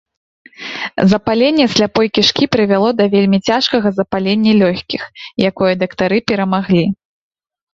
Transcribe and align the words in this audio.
Запаленне 1.11 1.65
сляпой 1.73 2.07
кішкі 2.17 2.47
прывяло 2.55 2.89
да 3.01 3.05
вельмі 3.15 3.39
цяжкага 3.51 3.87
запалення 4.01 4.51
лёгкіх, 4.63 5.01
якое 5.51 5.71
дактары 5.83 6.17
перамаглі. 6.33 6.83